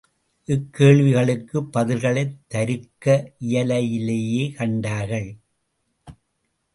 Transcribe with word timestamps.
இக்கேள்விகளுக்கு 0.47 1.57
பதில்களைத் 1.73 2.33
தருக்க 2.47 3.33
இயலிலேயே 3.39 4.53
கண்டார்கள். 4.55 5.29